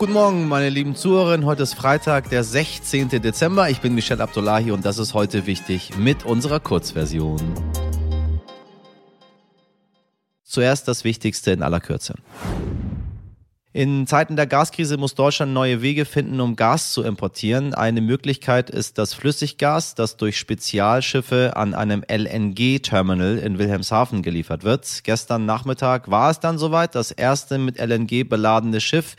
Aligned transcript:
Guten 0.00 0.14
Morgen, 0.14 0.48
meine 0.48 0.70
lieben 0.70 0.96
Zuhörerinnen. 0.96 1.44
Heute 1.44 1.62
ist 1.62 1.74
Freitag, 1.74 2.30
der 2.30 2.42
16. 2.42 3.10
Dezember. 3.10 3.68
Ich 3.68 3.82
bin 3.82 3.94
Michel 3.94 4.22
Abdullahi 4.22 4.70
und 4.70 4.86
das 4.86 4.96
ist 4.96 5.12
heute 5.12 5.44
wichtig 5.44 5.98
mit 5.98 6.24
unserer 6.24 6.58
Kurzversion. 6.58 7.38
Zuerst 10.42 10.88
das 10.88 11.04
Wichtigste 11.04 11.50
in 11.50 11.62
aller 11.62 11.80
Kürze. 11.80 12.14
In 13.72 14.08
Zeiten 14.08 14.34
der 14.34 14.48
Gaskrise 14.48 14.96
muss 14.96 15.14
Deutschland 15.14 15.52
neue 15.52 15.80
Wege 15.80 16.04
finden, 16.04 16.40
um 16.40 16.56
Gas 16.56 16.92
zu 16.92 17.04
importieren. 17.04 17.72
Eine 17.72 18.00
Möglichkeit 18.00 18.68
ist 18.68 18.98
das 18.98 19.14
Flüssiggas, 19.14 19.94
das 19.94 20.16
durch 20.16 20.38
Spezialschiffe 20.38 21.52
an 21.54 21.74
einem 21.74 22.02
LNG-Terminal 22.10 23.38
in 23.38 23.60
Wilhelmshaven 23.60 24.22
geliefert 24.22 24.64
wird. 24.64 25.04
Gestern 25.04 25.46
Nachmittag 25.46 26.10
war 26.10 26.32
es 26.32 26.40
dann 26.40 26.58
soweit. 26.58 26.96
Das 26.96 27.12
erste 27.12 27.58
mit 27.58 27.78
LNG 27.78 28.24
beladene 28.28 28.80
Schiff, 28.80 29.14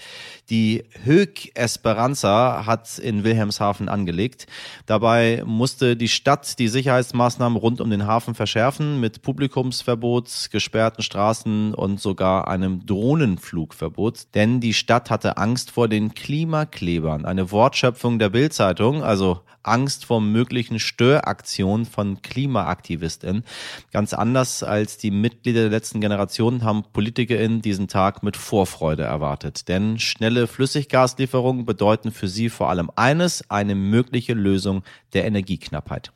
die 0.50 0.84
Höck 1.06 1.52
Esperanza, 1.56 2.66
hat 2.66 3.00
in 3.00 3.24
Wilhelmshaven 3.24 3.88
angelegt. 3.88 4.48
Dabei 4.86 5.44
musste 5.46 5.96
die 5.96 6.10
Stadt 6.10 6.60
die 6.60 6.68
Sicherheitsmaßnahmen 6.68 7.58
rund 7.58 7.80
um 7.80 7.90
den 7.90 8.06
Hafen 8.06 8.36
verschärfen 8.36 9.00
mit 9.00 9.22
Publikumsverbot, 9.22 10.50
gesperrten 10.52 11.04
Straßen 11.04 11.74
und 11.74 12.02
sogar 12.02 12.50
einem 12.50 12.86
Drohnenflugverbot 12.86 14.34
denn 14.42 14.60
die 14.60 14.74
Stadt 14.74 15.12
hatte 15.12 15.38
Angst 15.38 15.70
vor 15.70 15.88
den 15.88 16.16
Klimaklebern. 16.16 17.26
Eine 17.26 17.52
Wortschöpfung 17.52 18.18
der 18.18 18.30
Bildzeitung, 18.30 19.04
also 19.04 19.42
Angst 19.62 20.06
vor 20.06 20.20
möglichen 20.20 20.80
Störaktionen 20.80 21.86
von 21.86 22.24
KlimaaktivistInnen. 22.24 23.44
Ganz 23.92 24.14
anders 24.14 24.64
als 24.64 24.98
die 24.98 25.12
Mitglieder 25.12 25.62
der 25.62 25.70
letzten 25.70 26.02
Generation 26.02 26.64
haben 26.64 26.86
PolitikerInnen 26.92 27.62
diesen 27.62 27.88
Tag 27.88 28.24
mit 28.24 28.36
Vorfreude 28.36 29.04
erwartet. 29.04 29.68
Denn 29.68 30.00
schnelle 30.00 30.48
Flüssiggaslieferungen 30.48 31.68
bedeuten 31.68 32.12
für 32.12 32.28
sie 32.28 32.50
vor 32.50 32.72
allem 32.72 32.90
eines, 32.96 33.48
eine 33.52 33.76
mögliche 33.76 34.34
Lösung 34.34 34.82
der 35.14 35.26
Energieknappheit. 35.26 36.12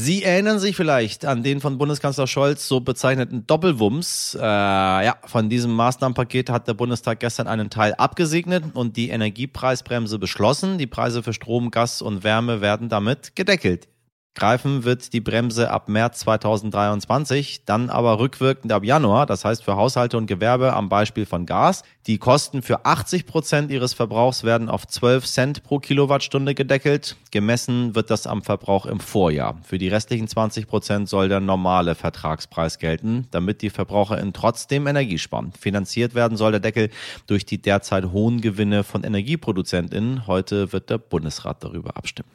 Sie 0.00 0.22
erinnern 0.22 0.60
sich 0.60 0.76
vielleicht 0.76 1.24
an 1.24 1.42
den 1.42 1.60
von 1.60 1.76
Bundeskanzler 1.76 2.28
Scholz 2.28 2.68
so 2.68 2.78
bezeichneten 2.78 3.48
Doppelwumms. 3.48 4.38
Äh, 4.40 4.44
ja, 4.44 5.16
von 5.24 5.48
diesem 5.48 5.72
Maßnahmenpaket 5.72 6.50
hat 6.50 6.68
der 6.68 6.74
Bundestag 6.74 7.18
gestern 7.18 7.48
einen 7.48 7.68
Teil 7.68 7.94
abgesegnet 7.94 8.62
und 8.74 8.96
die 8.96 9.08
Energiepreisbremse 9.08 10.20
beschlossen. 10.20 10.78
Die 10.78 10.86
Preise 10.86 11.24
für 11.24 11.32
Strom, 11.32 11.72
Gas 11.72 12.00
und 12.00 12.22
Wärme 12.22 12.60
werden 12.60 12.88
damit 12.88 13.34
gedeckelt. 13.34 13.88
Greifen 14.38 14.84
wird 14.84 15.12
die 15.14 15.20
Bremse 15.20 15.68
ab 15.72 15.88
März 15.88 16.20
2023, 16.20 17.64
dann 17.64 17.90
aber 17.90 18.20
rückwirkend 18.20 18.72
ab 18.72 18.84
Januar, 18.84 19.26
das 19.26 19.44
heißt 19.44 19.64
für 19.64 19.74
Haushalte 19.74 20.16
und 20.16 20.28
Gewerbe 20.28 20.74
am 20.74 20.88
Beispiel 20.88 21.26
von 21.26 21.44
Gas. 21.44 21.82
Die 22.06 22.18
Kosten 22.18 22.62
für 22.62 22.86
80 22.86 23.26
Prozent 23.26 23.72
ihres 23.72 23.94
Verbrauchs 23.94 24.44
werden 24.44 24.68
auf 24.68 24.86
12 24.86 25.26
Cent 25.26 25.62
pro 25.64 25.80
Kilowattstunde 25.80 26.54
gedeckelt. 26.54 27.16
Gemessen 27.32 27.96
wird 27.96 28.10
das 28.10 28.28
am 28.28 28.42
Verbrauch 28.42 28.86
im 28.86 29.00
Vorjahr. 29.00 29.58
Für 29.64 29.76
die 29.76 29.88
restlichen 29.88 30.28
20 30.28 30.68
Prozent 30.68 31.08
soll 31.08 31.28
der 31.28 31.40
normale 31.40 31.96
Vertragspreis 31.96 32.78
gelten, 32.78 33.26
damit 33.32 33.60
die 33.60 33.70
VerbraucherInnen 33.70 34.34
trotzdem 34.34 34.86
Energie 34.86 35.18
sparen. 35.18 35.50
Finanziert 35.58 36.14
werden 36.14 36.38
soll 36.38 36.52
der 36.52 36.60
Deckel 36.60 36.90
durch 37.26 37.44
die 37.44 37.60
derzeit 37.60 38.12
hohen 38.12 38.40
Gewinne 38.40 38.84
von 38.84 39.02
EnergieproduzentInnen. 39.02 40.28
Heute 40.28 40.72
wird 40.72 40.90
der 40.90 40.98
Bundesrat 40.98 41.64
darüber 41.64 41.96
abstimmen. 41.96 42.30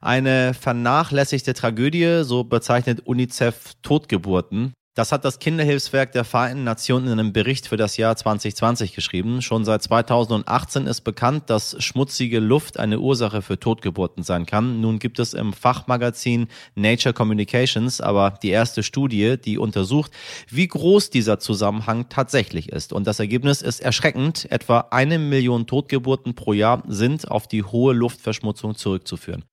Eine 0.00 0.54
vernachlässigte 0.54 1.54
Tragödie, 1.54 2.22
so 2.22 2.44
bezeichnet 2.44 3.00
UNICEF 3.04 3.74
Totgeburten. 3.82 4.72
Das 4.94 5.12
hat 5.12 5.24
das 5.24 5.38
Kinderhilfswerk 5.38 6.10
der 6.10 6.24
Vereinten 6.24 6.64
Nationen 6.64 7.06
in 7.06 7.12
einem 7.12 7.32
Bericht 7.32 7.68
für 7.68 7.76
das 7.76 7.96
Jahr 7.96 8.16
2020 8.16 8.94
geschrieben. 8.94 9.42
Schon 9.42 9.64
seit 9.64 9.82
2018 9.82 10.86
ist 10.86 11.02
bekannt, 11.02 11.50
dass 11.50 11.76
schmutzige 11.82 12.40
Luft 12.40 12.78
eine 12.80 12.98
Ursache 12.98 13.42
für 13.42 13.58
Totgeburten 13.60 14.24
sein 14.24 14.46
kann. 14.46 14.80
Nun 14.80 14.98
gibt 14.98 15.18
es 15.20 15.34
im 15.34 15.52
Fachmagazin 15.52 16.48
Nature 16.74 17.12
Communications 17.12 18.00
aber 18.00 18.38
die 18.42 18.50
erste 18.50 18.82
Studie, 18.82 19.36
die 19.36 19.58
untersucht, 19.58 20.12
wie 20.48 20.66
groß 20.66 21.10
dieser 21.10 21.38
Zusammenhang 21.38 22.08
tatsächlich 22.08 22.70
ist. 22.70 22.92
Und 22.92 23.06
das 23.06 23.20
Ergebnis 23.20 23.62
ist 23.62 23.78
erschreckend. 23.80 24.50
Etwa 24.50 24.88
eine 24.90 25.20
Million 25.20 25.66
Totgeburten 25.66 26.34
pro 26.34 26.52
Jahr 26.52 26.82
sind 26.86 27.30
auf 27.30 27.46
die 27.46 27.62
hohe 27.62 27.94
Luftverschmutzung 27.94 28.74
zurückzuführen. 28.74 29.44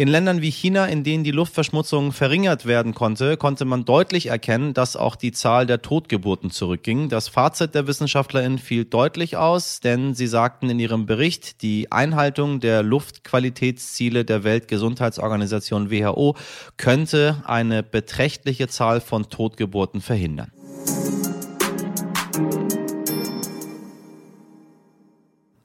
In 0.00 0.06
Ländern 0.06 0.42
wie 0.42 0.52
China, 0.52 0.86
in 0.86 1.02
denen 1.02 1.24
die 1.24 1.32
Luftverschmutzung 1.32 2.12
verringert 2.12 2.66
werden 2.66 2.94
konnte, 2.94 3.36
konnte 3.36 3.64
man 3.64 3.84
deutlich 3.84 4.26
erkennen, 4.26 4.72
dass 4.72 4.94
auch 4.94 5.16
die 5.16 5.32
Zahl 5.32 5.66
der 5.66 5.82
Totgeburten 5.82 6.52
zurückging. 6.52 7.08
Das 7.08 7.26
Fazit 7.26 7.74
der 7.74 7.88
WissenschaftlerInnen 7.88 8.58
fiel 8.58 8.84
deutlich 8.84 9.36
aus, 9.36 9.80
denn 9.80 10.14
sie 10.14 10.28
sagten 10.28 10.70
in 10.70 10.78
ihrem 10.78 11.06
Bericht, 11.06 11.62
die 11.62 11.90
Einhaltung 11.90 12.60
der 12.60 12.84
Luftqualitätsziele 12.84 14.24
der 14.24 14.44
Weltgesundheitsorganisation 14.44 15.90
WHO 15.90 16.36
könnte 16.76 17.42
eine 17.44 17.82
beträchtliche 17.82 18.68
Zahl 18.68 19.00
von 19.00 19.28
Totgeburten 19.28 20.00
verhindern. 20.00 20.52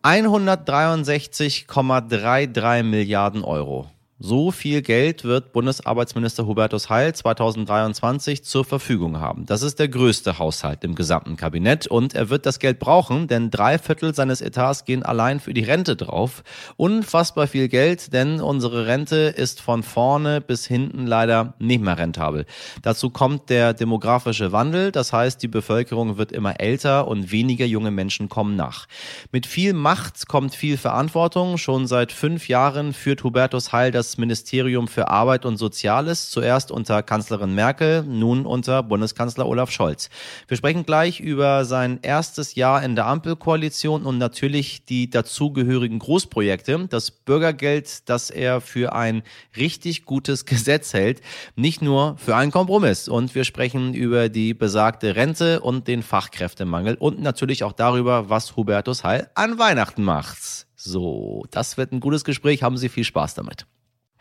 163,33 0.04 2.84
Milliarden 2.84 3.44
Euro. 3.44 3.88
So 4.26 4.52
viel 4.52 4.82
Geld 4.82 5.26
wird 5.26 5.52
Bundesarbeitsminister 5.52 6.48
Hubertus 6.48 6.90
Heil 6.90 7.14
2023 7.14 8.46
zur 8.46 8.64
Verfügung 8.64 9.20
haben. 9.20 9.46
Das 9.46 9.64
ist 9.64 9.80
der 9.80 9.90
größte 9.90 10.40
Haushalt 10.40 10.86
im 10.86 10.96
gesamten 10.96 11.36
Kabinett 11.36 11.88
und 11.88 12.16
er 12.16 12.30
wird 12.30 12.46
das 12.46 12.60
Geld 12.60 12.80
brauchen, 12.80 13.28
denn 13.28 13.52
drei 13.52 13.78
Viertel 13.78 14.16
seines 14.16 14.40
Etats 14.40 14.86
gehen 14.86 15.04
allein 15.04 15.42
für 15.42 15.54
die 15.54 15.66
Rente 15.66 15.98
drauf. 15.98 16.46
Unfassbar 16.78 17.48
viel 17.48 17.68
Geld, 17.68 18.14
denn 18.14 18.40
unsere 18.40 18.88
Rente 18.88 19.18
ist 19.18 19.60
von 19.60 19.84
vorne 19.84 20.40
bis 20.40 20.66
hinten 20.66 21.06
leider 21.06 21.56
nicht 21.60 21.82
mehr 21.82 21.98
rentabel. 21.98 22.46
Dazu 22.82 23.10
kommt 23.10 23.50
der 23.50 23.74
demografische 23.74 24.54
Wandel, 24.54 24.94
das 24.94 25.12
heißt, 25.12 25.44
die 25.44 25.50
Bevölkerung 25.50 26.18
wird 26.18 26.32
immer 26.32 26.62
älter 26.62 27.10
und 27.10 27.34
weniger 27.34 27.66
junge 27.66 27.92
Menschen 27.92 28.30
kommen 28.30 28.56
nach. 28.56 28.88
Mit 29.34 29.48
viel 29.48 29.74
Macht 29.74 30.30
kommt 30.30 30.56
viel 30.56 30.78
Verantwortung. 30.78 31.58
Schon 31.58 31.88
seit 31.88 32.14
fünf 32.14 32.48
Jahren 32.48 32.94
führt 32.94 33.26
Hubertus 33.26 33.74
Heil 33.74 33.92
das 33.92 34.13
Ministerium 34.18 34.88
für 34.88 35.10
Arbeit 35.10 35.46
und 35.46 35.58
Soziales, 35.58 36.30
zuerst 36.30 36.72
unter 36.72 37.04
Kanzlerin 37.04 37.56
Merkel, 37.56 38.04
nun 38.04 38.46
unter 38.46 38.84
Bundeskanzler 38.84 39.48
Olaf 39.48 39.72
Scholz. 39.72 40.10
Wir 40.48 40.58
sprechen 40.58 40.86
gleich 40.86 41.20
über 41.20 41.66
sein 41.66 42.00
erstes 42.02 42.56
Jahr 42.56 42.84
in 42.84 42.96
der 42.96 43.08
Ampelkoalition 43.08 44.04
und 44.04 44.18
natürlich 44.18 44.86
die 44.86 45.10
dazugehörigen 45.10 46.00
Großprojekte, 46.00 46.88
das 46.90 47.12
Bürgergeld, 47.12 48.10
das 48.10 48.30
er 48.30 48.62
für 48.62 48.94
ein 48.94 49.24
richtig 49.56 50.06
gutes 50.06 50.46
Gesetz 50.54 50.94
hält, 50.94 51.22
nicht 51.56 51.82
nur 51.82 52.18
für 52.18 52.36
einen 52.36 52.52
Kompromiss. 52.52 53.08
Und 53.08 53.36
wir 53.36 53.44
sprechen 53.44 53.94
über 53.94 54.30
die 54.30 54.54
besagte 54.54 55.16
Rente 55.16 55.62
und 55.62 55.88
den 55.88 56.04
Fachkräftemangel 56.04 56.96
und 56.96 57.22
natürlich 57.22 57.64
auch 57.64 57.74
darüber, 57.74 58.30
was 58.30 58.56
Hubertus 58.56 59.04
Heil 59.04 59.30
an 59.36 59.60
Weihnachten 59.60 60.04
macht. 60.04 60.68
So, 60.86 61.46
das 61.50 61.78
wird 61.78 61.94
ein 61.94 62.02
gutes 62.02 62.26
Gespräch. 62.26 62.62
Haben 62.62 62.78
Sie 62.78 62.90
viel 62.90 63.06
Spaß 63.06 63.36
damit. 63.36 63.66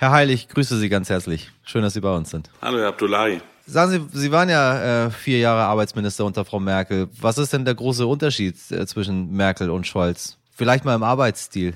Herr 0.03 0.11
Heil, 0.11 0.31
ich 0.31 0.49
grüße 0.49 0.79
Sie 0.79 0.89
ganz 0.89 1.11
herzlich. 1.11 1.53
Schön, 1.63 1.83
dass 1.83 1.93
Sie 1.93 2.01
bei 2.01 2.13
uns 2.13 2.29
sind. 2.31 2.51
Hallo, 2.61 2.79
Herr 2.79 2.89
Abdullahi. 2.89 3.41
Sagen 3.67 4.09
Sie, 4.13 4.19
Sie 4.19 4.33
waren 4.33 4.49
ja 4.49 5.07
äh, 5.07 5.11
vier 5.13 5.39
Jahre 5.39 5.63
Arbeitsminister 5.63 6.25
unter 6.25 6.45
Frau 6.45 6.59
Merkel. 6.59 7.09
Was 7.21 7.39
ist 7.39 7.53
denn 7.53 7.65
der 7.65 7.77
große 7.77 8.05
Unterschied 8.05 8.57
äh, 8.73 8.85
zwischen 8.85 9.31
Merkel 9.31 9.71
und 9.71 9.87
Scholz? 9.87 10.39
Vielleicht 10.57 10.85
mal 10.85 10.97
im 10.97 11.05
Arbeitsstil. 11.05 11.75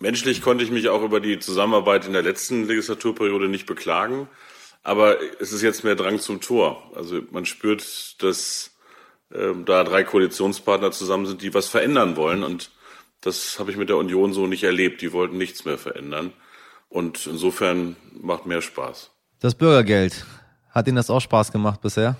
Menschlich 0.00 0.42
konnte 0.42 0.64
ich 0.64 0.72
mich 0.72 0.88
auch 0.88 1.04
über 1.04 1.20
die 1.20 1.38
Zusammenarbeit 1.38 2.04
in 2.08 2.14
der 2.14 2.22
letzten 2.22 2.66
Legislaturperiode 2.66 3.48
nicht 3.48 3.66
beklagen. 3.66 4.26
Aber 4.82 5.14
es 5.38 5.52
ist 5.52 5.62
jetzt 5.62 5.84
mehr 5.84 5.94
Drang 5.94 6.18
zum 6.18 6.40
Tor. 6.40 6.82
Also 6.96 7.20
man 7.30 7.46
spürt, 7.46 8.20
dass 8.24 8.72
äh, 9.32 9.52
da 9.64 9.84
drei 9.84 10.02
Koalitionspartner 10.02 10.90
zusammen 10.90 11.26
sind, 11.26 11.42
die 11.42 11.54
was 11.54 11.68
verändern 11.68 12.16
wollen. 12.16 12.42
Und 12.42 12.72
das 13.20 13.60
habe 13.60 13.70
ich 13.70 13.76
mit 13.76 13.88
der 13.88 13.98
Union 13.98 14.32
so 14.32 14.48
nicht 14.48 14.64
erlebt. 14.64 15.00
Die 15.00 15.12
wollten 15.12 15.38
nichts 15.38 15.64
mehr 15.64 15.78
verändern. 15.78 16.32
Und 16.88 17.26
insofern 17.26 17.96
macht 18.12 18.46
mehr 18.46 18.62
Spaß. 18.62 19.10
Das 19.40 19.54
Bürgergeld, 19.54 20.24
hat 20.70 20.86
Ihnen 20.86 20.96
das 20.96 21.10
auch 21.10 21.20
Spaß 21.20 21.52
gemacht 21.52 21.80
bisher? 21.80 22.16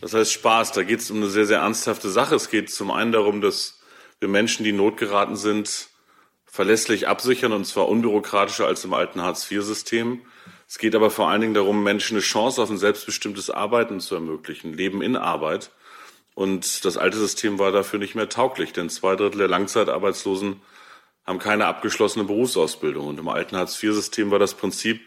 Das 0.00 0.14
heißt 0.14 0.32
Spaß, 0.32 0.72
da 0.72 0.82
geht 0.82 1.00
es 1.00 1.10
um 1.10 1.18
eine 1.18 1.28
sehr, 1.28 1.46
sehr 1.46 1.60
ernsthafte 1.60 2.10
Sache. 2.10 2.34
Es 2.34 2.50
geht 2.50 2.70
zum 2.70 2.90
einen 2.90 3.12
darum, 3.12 3.40
dass 3.40 3.80
wir 4.20 4.28
Menschen, 4.28 4.64
die 4.64 4.70
in 4.70 4.76
Not 4.76 4.96
geraten 4.96 5.36
sind, 5.36 5.88
verlässlich 6.44 7.08
absichern, 7.08 7.52
und 7.52 7.64
zwar 7.64 7.88
unbürokratischer 7.88 8.66
als 8.66 8.84
im 8.84 8.92
alten 8.92 9.22
Hartz-IV-System. 9.22 10.20
Es 10.68 10.78
geht 10.78 10.94
aber 10.94 11.10
vor 11.10 11.28
allen 11.28 11.40
Dingen 11.40 11.54
darum, 11.54 11.82
Menschen 11.82 12.16
eine 12.16 12.22
Chance 12.22 12.60
auf 12.60 12.70
ein 12.70 12.78
selbstbestimmtes 12.78 13.50
Arbeiten 13.50 14.00
zu 14.00 14.14
ermöglichen, 14.14 14.72
Leben 14.72 15.02
in 15.02 15.16
Arbeit. 15.16 15.70
Und 16.34 16.84
das 16.84 16.96
alte 16.96 17.18
System 17.18 17.58
war 17.58 17.72
dafür 17.72 17.98
nicht 17.98 18.14
mehr 18.14 18.28
tauglich, 18.28 18.72
denn 18.72 18.88
zwei 18.90 19.16
Drittel 19.16 19.38
der 19.38 19.48
Langzeitarbeitslosen 19.48 20.60
haben 21.24 21.38
keine 21.38 21.66
abgeschlossene 21.66 22.24
Berufsausbildung. 22.24 23.06
Und 23.06 23.18
im 23.18 23.28
alten 23.28 23.56
Hartz-IV-System 23.56 24.30
war 24.30 24.38
das 24.38 24.54
Prinzip, 24.54 25.00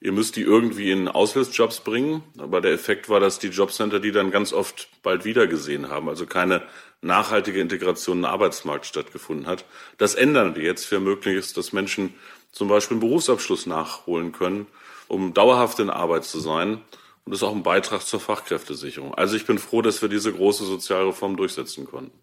ihr 0.00 0.12
müsst 0.12 0.36
die 0.36 0.42
irgendwie 0.42 0.90
in 0.90 1.08
Aushilfsjobs 1.08 1.80
bringen. 1.80 2.22
Aber 2.38 2.60
der 2.60 2.72
Effekt 2.72 3.08
war, 3.08 3.20
dass 3.20 3.38
die 3.38 3.48
Jobcenter 3.48 4.00
die 4.00 4.12
dann 4.12 4.30
ganz 4.30 4.52
oft 4.52 4.88
bald 5.02 5.24
wieder 5.24 5.46
gesehen 5.46 5.88
haben. 5.88 6.08
Also 6.08 6.26
keine 6.26 6.62
nachhaltige 7.02 7.60
Integration 7.60 8.18
in 8.18 8.22
den 8.22 8.30
Arbeitsmarkt 8.30 8.86
stattgefunden 8.86 9.46
hat. 9.46 9.64
Das 9.98 10.14
ändern 10.14 10.56
wir 10.56 10.64
jetzt. 10.64 10.90
Wir 10.90 10.98
ermöglichen 10.98 11.38
es, 11.38 11.52
dass 11.52 11.72
Menschen 11.72 12.14
zum 12.52 12.68
Beispiel 12.68 12.96
einen 12.96 13.00
Berufsabschluss 13.00 13.66
nachholen 13.66 14.32
können, 14.32 14.66
um 15.08 15.34
dauerhaft 15.34 15.78
in 15.78 15.90
Arbeit 15.90 16.24
zu 16.24 16.40
sein. 16.40 16.80
Und 17.24 17.32
das 17.32 17.42
ist 17.42 17.48
auch 17.48 17.54
ein 17.54 17.62
Beitrag 17.62 18.02
zur 18.02 18.18
Fachkräftesicherung. 18.20 19.14
Also 19.14 19.36
ich 19.36 19.46
bin 19.46 19.58
froh, 19.58 19.82
dass 19.82 20.02
wir 20.02 20.08
diese 20.08 20.32
große 20.32 20.64
Sozialreform 20.64 21.36
durchsetzen 21.36 21.86
konnten. 21.86 22.18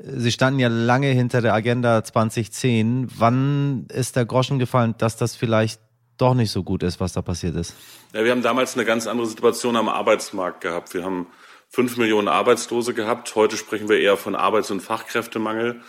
Sie 0.00 0.30
standen 0.30 0.60
ja 0.60 0.68
lange 0.68 1.08
hinter 1.08 1.40
der 1.40 1.54
Agenda 1.54 2.04
2010. 2.04 3.08
Wann 3.16 3.86
ist 3.92 4.16
der 4.16 4.24
Groschen 4.26 4.58
gefallen, 4.58 4.94
dass 4.98 5.16
das 5.16 5.34
vielleicht 5.34 5.80
doch 6.18 6.34
nicht 6.34 6.50
so 6.50 6.62
gut 6.62 6.82
ist, 6.82 7.00
was 7.00 7.12
da 7.12 7.22
passiert 7.22 7.56
ist? 7.56 7.74
Ja, 8.12 8.24
wir 8.24 8.30
haben 8.30 8.42
damals 8.42 8.74
eine 8.74 8.84
ganz 8.84 9.06
andere 9.06 9.26
Situation 9.26 9.76
am 9.76 9.88
Arbeitsmarkt 9.88 10.60
gehabt. 10.60 10.94
Wir 10.94 11.04
haben 11.04 11.26
fünf 11.68 11.96
Millionen 11.96 12.28
Arbeitslose 12.28 12.94
gehabt. 12.94 13.34
Heute 13.34 13.56
sprechen 13.56 13.88
wir 13.88 13.98
eher 13.98 14.16
von 14.16 14.34
Arbeits- 14.34 14.70
und 14.70 14.80
Fachkräftemangel. 14.80 15.80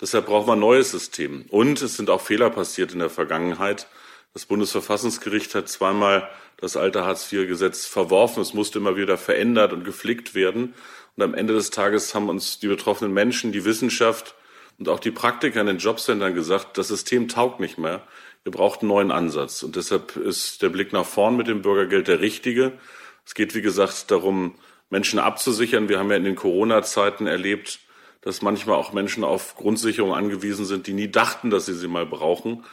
Deshalb 0.00 0.26
brauchen 0.26 0.46
wir 0.46 0.52
ein 0.54 0.60
neues 0.60 0.90
System. 0.90 1.44
Und 1.50 1.82
es 1.82 1.96
sind 1.96 2.10
auch 2.10 2.20
Fehler 2.20 2.50
passiert 2.50 2.92
in 2.92 3.00
der 3.00 3.10
Vergangenheit. 3.10 3.86
Das 4.34 4.46
Bundesverfassungsgericht 4.46 5.54
hat 5.54 5.68
zweimal 5.68 6.28
das 6.58 6.76
alte 6.76 7.04
Hartz-IV-Gesetz 7.04 7.86
verworfen. 7.86 8.40
Es 8.40 8.54
musste 8.54 8.78
immer 8.78 8.96
wieder 8.96 9.16
verändert 9.16 9.72
und 9.72 9.84
geflickt 9.84 10.34
werden. 10.34 10.74
Und 11.18 11.24
am 11.24 11.34
Ende 11.34 11.52
des 11.52 11.70
Tages 11.70 12.14
haben 12.14 12.28
uns 12.28 12.60
die 12.60 12.68
betroffenen 12.68 13.12
Menschen, 13.12 13.50
die 13.50 13.64
Wissenschaft 13.64 14.36
und 14.78 14.88
auch 14.88 15.00
die 15.00 15.10
Praktiker 15.10 15.60
in 15.60 15.66
den 15.66 15.78
Jobcentern 15.78 16.32
gesagt, 16.32 16.78
das 16.78 16.86
System 16.86 17.26
taugt 17.26 17.58
nicht 17.58 17.76
mehr. 17.76 18.04
Wir 18.44 18.52
brauchen 18.52 18.82
einen 18.82 18.88
neuen 18.90 19.10
Ansatz. 19.10 19.64
Und 19.64 19.74
deshalb 19.74 20.14
ist 20.16 20.62
der 20.62 20.68
Blick 20.68 20.92
nach 20.92 21.04
vorn 21.04 21.36
mit 21.36 21.48
dem 21.48 21.60
Bürgergeld 21.60 22.06
der 22.06 22.20
richtige. 22.20 22.78
Es 23.26 23.34
geht, 23.34 23.56
wie 23.56 23.62
gesagt, 23.62 24.12
darum, 24.12 24.54
Menschen 24.90 25.18
abzusichern. 25.18 25.88
Wir 25.88 25.98
haben 25.98 26.08
ja 26.08 26.16
in 26.16 26.22
den 26.22 26.36
Corona-Zeiten 26.36 27.26
erlebt, 27.26 27.80
dass 28.20 28.40
manchmal 28.40 28.76
auch 28.76 28.92
Menschen 28.92 29.24
auf 29.24 29.56
Grundsicherung 29.56 30.14
angewiesen 30.14 30.66
sind, 30.66 30.86
die 30.86 30.92
nie 30.92 31.10
dachten, 31.10 31.50
dass 31.50 31.66
sie 31.66 31.74
sie 31.74 31.88
mal 31.88 32.06
brauchen. 32.06 32.64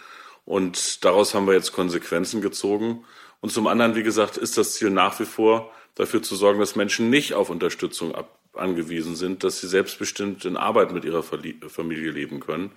Und 0.45 1.03
daraus 1.03 1.33
haben 1.33 1.47
wir 1.47 1.55
jetzt 1.55 1.73
Konsequenzen 1.73 2.41
gezogen. 2.41 3.05
Und 3.41 3.51
zum 3.51 3.65
anderen, 3.65 3.95
wie 3.95 4.03
gesagt, 4.03 4.37
ist 4.37 4.55
das 4.59 4.75
Ziel 4.75 4.91
nach 4.91 5.19
wie 5.19 5.25
vor, 5.25 5.71
dafür 5.95 6.21
zu 6.21 6.35
sorgen, 6.35 6.59
dass 6.59 6.75
Menschen 6.75 7.09
nicht 7.09 7.33
auf 7.33 7.49
Unterstützung 7.49 8.13
ab, 8.13 8.39
angewiesen 8.53 9.15
sind, 9.15 9.43
dass 9.43 9.59
sie 9.59 9.67
selbstbestimmt 9.67 10.45
in 10.45 10.57
Arbeit 10.57 10.93
mit 10.93 11.03
ihrer 11.03 11.23
Familie 11.23 12.11
leben 12.11 12.39
können. 12.39 12.71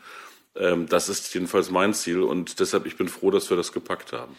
Ähm, 0.57 0.87
das 0.89 1.09
ist 1.09 1.33
jedenfalls 1.35 1.71
mein 1.71 1.95
Ziel 1.95 2.23
und 2.23 2.61
deshalb 2.61 2.87
ich 2.87 2.97
bin 2.97 3.09
froh, 3.09 3.31
dass 3.31 3.51
wir 3.51 3.57
das 3.57 3.73
gepackt 3.73 4.13
haben. 4.13 4.35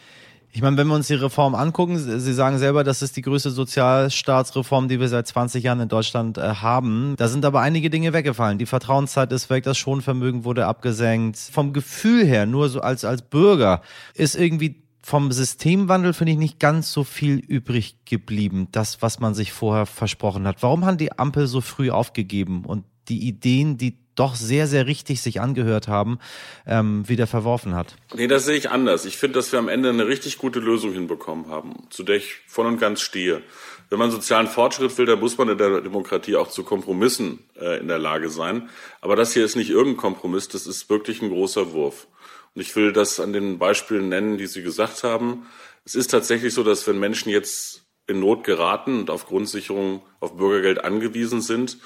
Ich 0.52 0.64
meine, 0.64 0.78
wenn 0.78 0.88
wir 0.88 0.96
uns 0.96 1.06
die 1.06 1.14
Reform 1.14 1.54
angucken, 1.54 2.00
Sie 2.00 2.34
sagen 2.34 2.58
selber, 2.58 2.84
das 2.84 3.04
ist 3.04 3.16
die 3.16 3.22
größte 3.22 3.52
Sozialstaatsreform, 3.52 4.88
die 4.88 5.00
wir 5.00 5.08
seit 5.08 5.28
20 5.28 5.64
Jahren 5.64 5.80
in 5.80 5.90
Deutschland 5.90 6.40
äh, 6.40 6.42
haben. 6.42 7.14
Da 7.18 7.28
sind 7.28 7.46
aber 7.46 7.62
einige 7.62 7.92
Dinge 7.92 8.14
weggefallen. 8.14 8.58
Die 8.58 8.66
Vertrauenszeit 8.66 9.32
ist 9.32 9.52
weg, 9.52 9.64
das 9.64 9.78
Schonvermögen 9.78 10.46
wurde 10.46 10.66
abgesenkt. 10.66 11.38
Vom 11.38 11.72
Gefühl 11.72 12.26
her, 12.26 12.48
nur 12.48 12.70
so 12.70 12.82
als, 12.82 13.06
als 13.06 13.22
Bürger, 13.22 13.84
ist 14.16 14.36
irgendwie 14.36 14.82
vom 15.10 15.32
Systemwandel, 15.32 16.14
finde 16.14 16.34
ich, 16.34 16.38
nicht 16.38 16.60
ganz 16.60 16.94
so 16.94 17.04
viel 17.04 17.40
übrig 17.40 17.96
geblieben. 18.06 18.68
Das, 18.72 19.02
was 19.02 19.20
man 19.20 19.34
sich 19.34 19.52
vorher 19.52 19.88
versprochen 19.88 20.48
hat. 20.48 20.62
Warum 20.62 20.86
haben 20.86 21.00
die 21.00 21.18
Ampel 21.18 21.48
so 21.48 21.62
früh 21.62 21.90
aufgegeben 21.90 22.64
und 22.64 22.86
die 23.08 23.28
Ideen, 23.28 23.80
die 23.80 23.98
doch 24.14 24.36
sehr, 24.36 24.68
sehr 24.68 24.86
richtig 24.86 25.22
sich 25.22 25.42
angehört 25.42 25.88
haben, 25.88 26.20
ähm, 26.68 27.08
wieder 27.08 27.26
verworfen 27.26 27.74
hat. 27.74 27.96
Nee, 28.14 28.28
das 28.28 28.46
sehe 28.46 28.58
ich 28.58 28.70
anders. 28.70 29.06
Ich 29.06 29.18
finde, 29.18 29.40
dass 29.40 29.52
wir 29.52 29.58
am 29.60 29.70
Ende 29.70 29.90
eine 29.90 30.08
richtig 30.08 30.38
gute 30.38 30.60
Lösung 30.60 30.92
hinbekommen 30.92 31.48
haben, 31.48 31.88
zu 31.90 32.04
der 32.04 32.18
ich 32.18 32.36
voll 32.46 32.68
und 32.68 32.80
ganz 32.80 33.02
stehe. 33.02 33.42
Wenn 33.90 33.98
man 33.98 34.12
sozialen 34.12 34.48
Fortschritt 34.48 34.96
will, 34.98 35.06
dann 35.06 35.22
muss 35.22 35.38
man 35.38 35.50
in 35.50 35.58
der 35.58 35.82
Demokratie 35.82 36.36
auch 36.36 36.50
zu 36.50 36.64
Kompromissen 36.64 37.40
äh, 37.60 37.80
in 37.80 37.88
der 37.88 37.98
Lage 37.98 38.30
sein. 38.30 38.70
Aber 39.02 39.16
das 39.16 39.34
hier 39.34 39.46
ist 39.46 39.56
nicht 39.56 39.70
irgendein 39.70 39.98
Kompromiss, 39.98 40.50
das 40.50 40.68
ist 40.68 40.90
wirklich 40.90 41.22
ein 41.22 41.30
großer 41.30 41.72
Wurf. 41.72 42.08
Und 42.56 42.62
ich 42.62 42.76
will 42.76 42.94
das 42.94 43.20
an 43.20 43.34
den 43.34 43.60
Beispielen 43.60 44.10
nennen, 44.10 44.38
die 44.38 44.48
Sie 44.48 44.64
gesagt 44.64 45.04
haben. 45.04 45.48
Es 45.86 45.96
ist 45.96 46.12
tatsächlich 46.12 46.54
so, 46.54 46.64
dass 46.64 46.88
wenn 46.88 47.00
Menschen 47.00 47.30
jetzt 47.30 47.84
in 48.08 48.20
Not 48.20 48.44
geraten 48.44 49.00
und 49.00 49.10
auf 49.10 49.28
Grundsicherung, 49.28 50.02
auf 50.20 50.36
Bürgergeld 50.36 50.84
angewiesen 50.84 51.42
sind, 51.42 51.78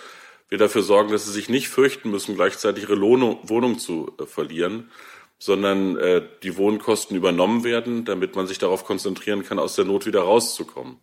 wir 0.50 0.58
dafür 0.58 0.84
sorgen, 0.84 1.12
dass 1.12 1.26
sie 1.26 1.32
sich 1.32 1.50
nicht 1.50 1.68
fürchten 1.68 2.12
müssen, 2.12 2.36
gleichzeitig 2.36 2.84
ihre 2.84 3.02
Wohnung, 3.02 3.80
zu 3.80 4.14
äh, 4.20 4.26
verlieren, 4.26 4.92
sondern 5.40 5.98
äh, 5.98 6.22
die 6.44 6.58
Wohnkosten 6.58 7.18
übernommen 7.18 7.64
werden, 7.64 8.06
damit 8.06 8.36
man 8.36 8.48
sich 8.48 8.60
darauf 8.60 8.86
konzentrieren 8.86 9.44
kann, 9.44 9.60
aus 9.60 9.76
der 9.76 9.86
Not 9.86 10.06
wieder 10.06 10.22
rauszukommen. 10.22 10.98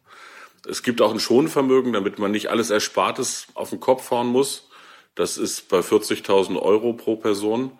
Es 0.68 0.82
gibt 0.82 1.00
auch 1.02 1.12
ein 1.12 1.20
Schonvermögen, 1.20 1.92
damit 1.92 2.18
man 2.18 2.30
nicht 2.30 2.48
alles 2.48 2.70
Erspartes 2.70 3.48
auf 3.54 3.70
den 3.70 3.80
Kopf 3.80 4.10
hauen 4.10 4.28
muss. 4.28 4.68
Das 5.14 5.36
ist 5.36 5.68
bei 5.68 5.80
40.000 5.80 6.60
Euro 6.60 6.92
pro 6.92 7.16
Person. 7.16 7.72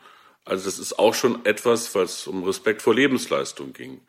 Also 0.45 0.65
das 0.65 0.79
ist 0.79 0.99
auch 0.99 1.15
schon 1.15 1.45
etwas, 1.45 1.95
was 1.95 2.27
um 2.27 2.45
Respekt 2.45 2.83
vor 2.83 2.95
Lebensleistung 2.95 3.73
ging. 3.73 4.01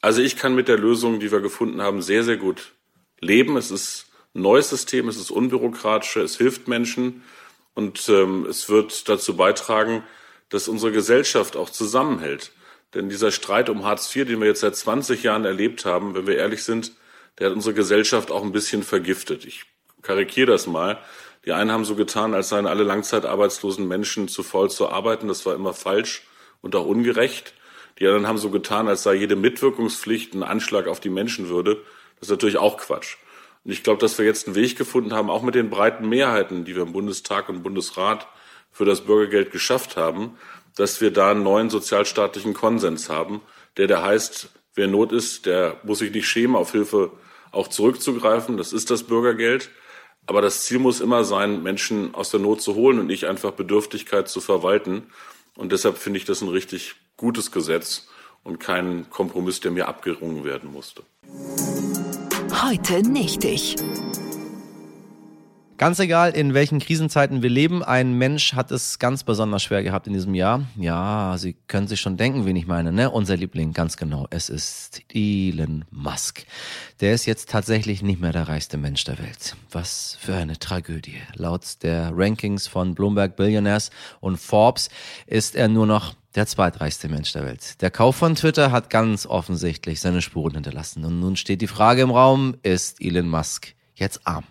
Also 0.00 0.22
ich 0.22 0.36
kann 0.36 0.54
mit 0.54 0.68
der 0.68 0.78
Lösung, 0.78 1.20
die 1.20 1.32
wir 1.32 1.40
gefunden 1.40 1.82
haben, 1.82 2.02
sehr, 2.02 2.24
sehr 2.24 2.36
gut 2.36 2.72
leben. 3.20 3.56
Es 3.56 3.70
ist 3.70 4.06
neues 4.32 4.70
System, 4.70 5.08
es 5.08 5.16
ist 5.16 5.30
unbürokratischer, 5.30 6.22
es 6.22 6.36
hilft 6.36 6.68
Menschen 6.68 7.22
und 7.74 8.08
ähm, 8.08 8.46
es 8.46 8.68
wird 8.68 9.08
dazu 9.08 9.36
beitragen, 9.36 10.04
dass 10.48 10.68
unsere 10.68 10.92
Gesellschaft 10.92 11.56
auch 11.56 11.70
zusammenhält. 11.70 12.52
Denn 12.94 13.08
dieser 13.08 13.32
Streit 13.32 13.68
um 13.68 13.84
Hartz 13.84 14.14
IV, 14.14 14.26
den 14.26 14.40
wir 14.40 14.48
jetzt 14.48 14.60
seit 14.60 14.76
20 14.76 15.22
Jahren 15.22 15.44
erlebt 15.44 15.84
haben, 15.84 16.14
wenn 16.14 16.26
wir 16.26 16.36
ehrlich 16.36 16.64
sind, 16.64 16.92
der 17.38 17.48
hat 17.48 17.54
unsere 17.54 17.74
Gesellschaft 17.74 18.30
auch 18.30 18.42
ein 18.42 18.52
bisschen 18.52 18.82
vergiftet. 18.82 19.44
Ich 19.44 19.64
karikiere 20.02 20.50
das 20.50 20.66
mal. 20.66 20.98
Die 21.44 21.52
einen 21.52 21.72
haben 21.72 21.84
so 21.84 21.94
getan, 21.94 22.34
als 22.34 22.48
seien 22.48 22.66
alle 22.66 22.82
langzeitarbeitslosen 22.84 23.86
Menschen 23.86 24.28
zu 24.28 24.42
voll 24.42 24.70
zu 24.70 24.88
arbeiten. 24.88 25.28
Das 25.28 25.46
war 25.46 25.54
immer 25.54 25.72
falsch 25.72 26.26
und 26.62 26.74
auch 26.76 26.86
ungerecht. 26.86 27.54
Die 27.98 28.06
anderen 28.06 28.26
haben 28.26 28.38
so 28.38 28.50
getan, 28.50 28.88
als 28.88 29.02
sei 29.02 29.14
jede 29.14 29.36
Mitwirkungspflicht 29.36 30.34
ein 30.34 30.42
Anschlag 30.42 30.86
auf 30.86 31.00
die 31.00 31.10
Menschenwürde. 31.10 31.82
Das 32.20 32.28
ist 32.28 32.30
natürlich 32.30 32.58
auch 32.58 32.76
Quatsch. 32.76 33.16
Und 33.64 33.72
ich 33.72 33.82
glaube, 33.82 34.00
dass 34.00 34.18
wir 34.18 34.24
jetzt 34.24 34.46
einen 34.46 34.56
Weg 34.56 34.76
gefunden 34.76 35.12
haben, 35.12 35.30
auch 35.30 35.42
mit 35.42 35.54
den 35.54 35.70
breiten 35.70 36.08
Mehrheiten, 36.08 36.64
die 36.64 36.76
wir 36.76 36.82
im 36.82 36.92
Bundestag 36.92 37.48
und 37.48 37.62
Bundesrat 37.62 38.28
für 38.70 38.84
das 38.84 39.02
Bürgergeld 39.02 39.50
geschafft 39.50 39.96
haben, 39.96 40.38
dass 40.76 41.00
wir 41.00 41.10
da 41.10 41.32
einen 41.32 41.42
neuen 41.42 41.70
sozialstaatlichen 41.70 42.54
Konsens 42.54 43.08
haben, 43.08 43.40
der 43.76 43.88
der 43.88 44.02
heißt, 44.02 44.50
wer 44.74 44.86
Not 44.86 45.12
ist, 45.12 45.46
der 45.46 45.76
muss 45.82 45.98
sich 45.98 46.12
nicht 46.12 46.28
schämen, 46.28 46.56
auf 46.56 46.72
Hilfe 46.72 47.10
auch 47.50 47.68
zurückzugreifen. 47.68 48.56
Das 48.56 48.72
ist 48.72 48.90
das 48.90 49.02
Bürgergeld. 49.02 49.70
Aber 50.28 50.42
das 50.42 50.64
Ziel 50.64 50.78
muss 50.78 51.00
immer 51.00 51.24
sein, 51.24 51.62
Menschen 51.62 52.14
aus 52.14 52.30
der 52.30 52.38
Not 52.38 52.60
zu 52.60 52.74
holen 52.74 52.98
und 52.98 53.06
nicht 53.06 53.24
einfach 53.24 53.52
Bedürftigkeit 53.52 54.28
zu 54.28 54.42
verwalten. 54.42 55.04
Und 55.56 55.72
deshalb 55.72 55.96
finde 55.96 56.18
ich 56.18 56.26
das 56.26 56.42
ein 56.42 56.48
richtig 56.48 56.96
gutes 57.16 57.50
Gesetz 57.50 58.08
und 58.44 58.60
kein 58.60 59.08
Kompromiss, 59.08 59.60
der 59.60 59.70
mir 59.70 59.88
abgerungen 59.88 60.44
werden 60.44 60.70
musste. 60.70 61.02
Heute 62.62 63.00
nicht 63.08 63.42
ich. 63.42 63.76
Ganz 65.78 66.00
egal, 66.00 66.32
in 66.32 66.54
welchen 66.54 66.80
Krisenzeiten 66.80 67.40
wir 67.40 67.50
leben, 67.50 67.84
ein 67.84 68.14
Mensch 68.14 68.54
hat 68.54 68.72
es 68.72 68.98
ganz 68.98 69.22
besonders 69.22 69.62
schwer 69.62 69.84
gehabt 69.84 70.08
in 70.08 70.12
diesem 70.12 70.34
Jahr. 70.34 70.64
Ja, 70.74 71.36
Sie 71.38 71.54
können 71.68 71.86
sich 71.86 72.00
schon 72.00 72.16
denken, 72.16 72.46
wen 72.46 72.56
ich 72.56 72.66
meine, 72.66 72.90
ne? 72.90 73.12
Unser 73.12 73.36
Liebling, 73.36 73.74
ganz 73.74 73.96
genau. 73.96 74.26
Es 74.30 74.48
ist 74.48 75.02
Elon 75.14 75.84
Musk. 75.92 76.44
Der 77.00 77.14
ist 77.14 77.26
jetzt 77.26 77.48
tatsächlich 77.48 78.02
nicht 78.02 78.20
mehr 78.20 78.32
der 78.32 78.48
reichste 78.48 78.76
Mensch 78.76 79.04
der 79.04 79.20
Welt. 79.20 79.54
Was 79.70 80.18
für 80.20 80.34
eine 80.34 80.58
Tragödie. 80.58 81.18
Laut 81.34 81.62
der 81.84 82.10
Rankings 82.12 82.66
von 82.66 82.96
Bloomberg 82.96 83.36
Billionaires 83.36 83.90
und 84.18 84.36
Forbes 84.36 84.90
ist 85.28 85.54
er 85.54 85.68
nur 85.68 85.86
noch 85.86 86.14
der 86.34 86.48
zweitreichste 86.48 87.08
Mensch 87.08 87.32
der 87.32 87.44
Welt. 87.44 87.80
Der 87.82 87.92
Kauf 87.92 88.16
von 88.16 88.34
Twitter 88.34 88.72
hat 88.72 88.90
ganz 88.90 89.26
offensichtlich 89.26 90.00
seine 90.00 90.22
Spuren 90.22 90.54
hinterlassen. 90.54 91.04
Und 91.04 91.20
nun 91.20 91.36
steht 91.36 91.60
die 91.60 91.68
Frage 91.68 92.02
im 92.02 92.10
Raum, 92.10 92.56
ist 92.64 93.00
Elon 93.00 93.28
Musk 93.28 93.74
jetzt 93.94 94.26
arm? 94.26 94.44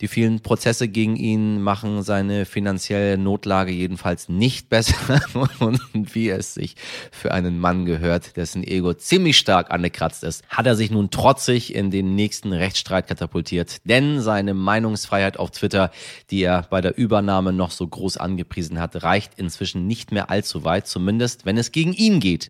Die 0.00 0.08
vielen 0.08 0.40
Prozesse 0.40 0.88
gegen 0.88 1.14
ihn 1.14 1.62
machen 1.62 2.02
seine 2.02 2.46
finanzielle 2.46 3.16
Notlage 3.16 3.70
jedenfalls 3.70 4.28
nicht 4.28 4.68
besser. 4.68 5.20
Und 5.60 5.80
wie 6.14 6.30
es 6.30 6.54
sich 6.54 6.74
für 7.12 7.32
einen 7.32 7.60
Mann 7.60 7.84
gehört, 7.86 8.36
dessen 8.36 8.64
Ego 8.64 8.94
ziemlich 8.94 9.38
stark 9.38 9.70
angekratzt 9.70 10.24
ist, 10.24 10.42
hat 10.48 10.66
er 10.66 10.74
sich 10.74 10.90
nun 10.90 11.10
trotzig 11.10 11.74
in 11.74 11.92
den 11.92 12.16
nächsten 12.16 12.52
Rechtsstreit 12.52 13.06
katapultiert. 13.06 13.86
Denn 13.88 14.20
seine 14.20 14.52
Meinungsfreiheit 14.52 15.38
auf 15.38 15.52
Twitter, 15.52 15.92
die 16.30 16.42
er 16.42 16.62
bei 16.62 16.80
der 16.80 16.98
Übernahme 16.98 17.52
noch 17.52 17.70
so 17.70 17.86
groß 17.86 18.16
angepriesen 18.16 18.80
hat, 18.80 19.04
reicht 19.04 19.34
inzwischen 19.36 19.86
nicht 19.86 20.10
mehr 20.10 20.28
allzu 20.28 20.64
weit, 20.64 20.88
zumindest 20.88 21.46
wenn 21.46 21.56
es 21.56 21.70
gegen 21.70 21.92
ihn 21.92 22.18
geht. 22.18 22.48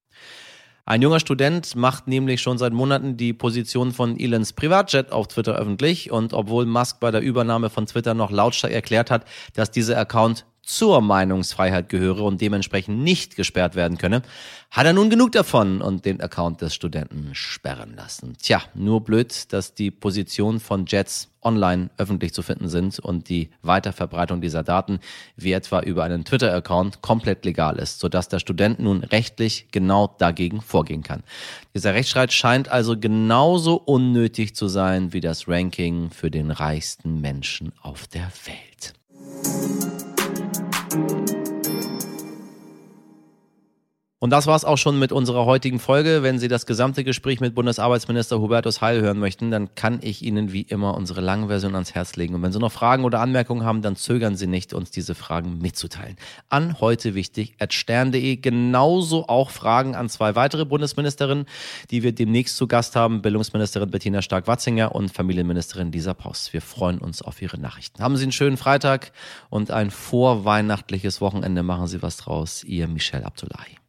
Ein 0.87 1.01
junger 1.01 1.19
Student 1.19 1.77
macht 1.77 2.09
nämlich 2.09 2.43
schon 2.43 2.59
seit 2.59 2.75
Monaten 2.75 3.17
die 3.17 3.33
Position 3.33 3.93
von 3.93 4.21
Elons 4.21 4.53
Privatjet 4.53 5.13
auf 5.13 5.29
Twitter 5.29 5.55
öffentlich. 5.55 6.11
Und 6.11 6.35
obwohl 6.35 6.67
Musk 6.67 7.01
bei 7.01 7.11
der 7.11 7.23
Übernahme 7.23 7.71
von 7.71 7.87
Twitter 7.87 8.13
noch 8.13 8.31
lautstark 8.31 8.73
erklärt 8.73 9.11
hat, 9.11 9.25
dass 9.55 9.71
dieser 9.71 9.97
Account 9.97 10.45
zur 10.65 11.01
Meinungsfreiheit 11.01 11.89
gehöre 11.89 12.23
und 12.23 12.41
dementsprechend 12.41 12.99
nicht 13.01 13.37
gesperrt 13.37 13.75
werden 13.75 13.99
könne, 13.99 14.23
hat 14.71 14.87
er 14.87 14.93
nun 14.93 15.11
genug 15.11 15.33
davon 15.33 15.81
und 15.81 16.05
den 16.05 16.21
Account 16.21 16.61
des 16.61 16.75
Studenten 16.75 17.31
sperren 17.35 17.95
lassen. 17.95 18.37
Tja, 18.43 18.63
nur 18.75 19.03
blöd, 19.03 19.53
dass 19.53 19.75
die 19.75 19.91
Position 19.91 20.59
von 20.61 20.87
Jets 20.87 21.29
online 21.43 21.91
öffentlich 21.99 22.33
zu 22.33 22.43
finden 22.43 22.69
sind 22.69 22.99
und 22.99 23.29
die 23.29 23.51
Weiterverbreitung 23.63 24.41
dieser 24.41 24.63
Daten, 24.63 24.99
wie 25.37 25.53
etwa 25.53 25.81
über 25.81 26.03
einen 26.03 26.25
Twitter-Account, 26.25 27.03
komplett 27.03 27.45
legal 27.45 27.77
ist, 27.79 28.01
sodass 28.01 28.29
der 28.29 28.39
Student 28.39 28.81
nun 28.81 29.05
rechtlich 29.05 29.69
genau 29.71 30.15
dagegen 30.19 30.61
vorgehen 30.61 31.03
kann. 31.03 31.23
Dieser 31.75 31.95
Rechtsstreit 31.95 32.33
scheint 32.33 32.69
also 32.69 32.99
genauso 32.99 33.77
unnötig 33.77 34.57
zu 34.57 34.69
sein 34.69 35.13
wie 35.13 35.21
das 35.21 35.47
Ranking 35.47 36.11
für 36.11 36.31
den 36.31 36.51
reichsten 36.51 37.21
Menschen 37.21 37.73
auf 37.83 38.07
der 38.07 38.31
Welt. 38.47 39.94
Und 44.25 44.31
das 44.31 44.47
war's 44.47 44.65
auch 44.65 44.79
schon 44.79 44.99
mit 44.99 45.13
unserer 45.13 45.45
heutigen 45.45 45.79
Folge. 45.79 46.23
Wenn 46.23 46.39
Sie 46.39 46.49
das 46.49 46.65
gesamte 46.65 47.05
Gespräch 47.05 47.41
mit 47.41 47.55
Bundesarbeitsminister 47.55 48.41
Hubertus 48.41 48.81
Heil 48.81 49.03
hören 49.03 49.19
möchten, 49.19 49.51
dann 49.51 49.75
kann 49.75 49.99
ich 50.01 50.23
Ihnen 50.23 50.51
wie 50.51 50.63
immer 50.63 50.95
unsere 50.95 51.21
lange 51.21 51.49
Version 51.49 51.75
ans 51.75 51.95
Herz 51.95 52.17
legen. 52.17 52.35
Und 52.35 52.41
wenn 52.41 52.51
Sie 52.51 52.59
noch 52.59 52.73
Fragen 52.73 53.05
oder 53.05 53.21
Anmerkungen 53.21 53.67
haben, 53.67 53.83
dann 53.83 53.97
zögern 53.97 54.35
Sie 54.35 54.47
nicht, 54.47 54.73
uns 54.73 54.91
diese 54.91 55.15
Fragen 55.15 55.59
mitzuteilen. 55.59 56.17
An 56.49 56.81
heute 56.81 57.15
wichtig 57.15 57.55
at 57.59 57.75
stern.de 57.75 58.37
genauso 58.37 59.29
auch 59.29 59.51
Fragen 59.51 59.95
an 59.95 60.09
zwei 60.09 60.35
weitere 60.35 60.65
Bundesministerinnen, 60.65 61.45
die 61.91 62.03
wir 62.03 62.15
demnächst 62.15 62.57
zu 62.57 62.67
Gast 62.67 62.97
haben, 62.97 63.21
Bildungsministerin 63.21 63.91
Bettina 63.91 64.23
Stark-Watzinger 64.23 64.95
und 64.95 65.13
Familienministerin 65.13 65.93
Lisa 65.93 66.15
Paus. 66.15 66.51
Wir 66.55 66.63
freuen 66.63 66.97
uns 66.97 67.21
auf 67.21 67.43
Ihre 67.43 67.61
Nachrichten. 67.61 68.03
Haben 68.03 68.17
Sie 68.17 68.23
einen 68.23 68.33
schönen 68.33 68.57
Freitag 68.57 69.13
und 69.51 69.71
ein 69.71 69.91
vorweihnachtliches 69.91 71.21
Wochenende. 71.21 71.63
Machen 71.63 71.89
Sie 71.89 72.01
was 72.01 72.17
draus. 72.17 72.65
Ihr 72.65 72.89
Michel 72.89 73.23
Abdullahi. 73.23 73.84